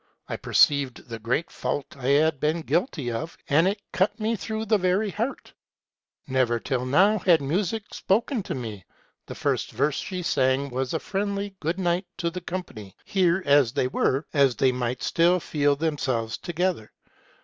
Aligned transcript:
I 0.27 0.35
perceived 0.35 1.09
the 1.09 1.19
great 1.19 1.51
fault 1.51 1.95
I 1.95 2.07
had 2.07 2.39
been 2.39 2.61
guilty 2.61 3.11
of, 3.11 3.37
and 3.47 3.67
it 3.67 3.83
cut 3.93 4.19
me 4.19 4.35
through 4.35 4.65
the 4.65 4.79
very 4.79 5.11
heart. 5.11 5.53
Never 6.25 6.59
till 6.59 6.87
now 6.87 7.19
had 7.19 7.39
music 7.39 7.83
had 7.83 7.83
an 8.09 8.19
effect 8.19 8.49
on 8.49 8.61
me: 8.61 8.83
the 9.27 9.35
first 9.35 9.69
verse 9.71 9.97
she 9.99 10.23
sang 10.23 10.71
was 10.71 10.95
a 10.95 10.99
friendly 10.99 11.55
good 11.59 11.77
night 11.77 12.07
to 12.17 12.31
the 12.31 12.41
company, 12.41 12.95
here 13.05 13.43
as 13.45 13.73
they 13.73 13.87
were, 13.87 14.25
as 14.33 14.55
they 14.55 14.71
might 14.71 15.03
still 15.03 15.39
feel 15.39 15.75
themselves 15.75 16.39
together. 16.39 16.91